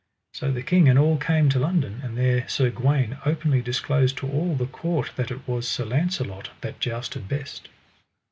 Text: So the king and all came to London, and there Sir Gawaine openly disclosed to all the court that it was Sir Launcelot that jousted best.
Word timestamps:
So 0.33 0.51
the 0.51 0.63
king 0.63 0.89
and 0.89 0.97
all 0.97 1.15
came 1.17 1.47
to 1.49 1.59
London, 1.59 2.01
and 2.03 2.17
there 2.17 2.47
Sir 2.49 2.71
Gawaine 2.71 3.17
openly 3.23 3.61
disclosed 3.61 4.17
to 4.17 4.27
all 4.27 4.55
the 4.55 4.65
court 4.65 5.11
that 5.15 5.29
it 5.29 5.47
was 5.47 5.67
Sir 5.67 5.85
Launcelot 5.85 6.49
that 6.61 6.79
jousted 6.79 7.27
best. 7.27 7.69